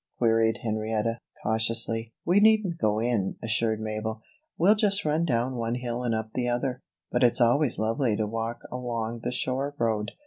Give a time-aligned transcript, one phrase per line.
[0.17, 2.11] queried Henrietta, cautiously.
[2.25, 4.23] "We needn't go in," assured Mabel.
[4.57, 6.81] "We'll just run down one hill and up the other;
[7.11, 10.13] but it's always lovely to walk along the shore road.